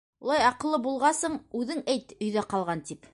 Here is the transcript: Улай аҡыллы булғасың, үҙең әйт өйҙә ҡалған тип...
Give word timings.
Улай 0.27 0.39
аҡыллы 0.45 0.79
булғасың, 0.87 1.37
үҙең 1.61 1.85
әйт 1.97 2.17
өйҙә 2.19 2.49
ҡалған 2.55 2.87
тип... 2.91 3.09